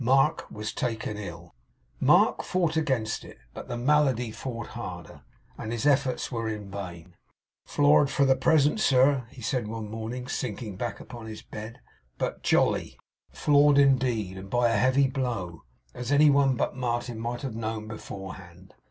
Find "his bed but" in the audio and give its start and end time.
11.27-12.41